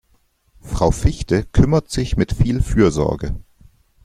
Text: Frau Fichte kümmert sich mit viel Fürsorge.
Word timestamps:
Frau 0.61 0.89
Fichte 0.89 1.43
kümmert 1.43 1.91
sich 1.91 2.17
mit 2.17 2.33
viel 2.33 2.63
Fürsorge. 2.63 3.35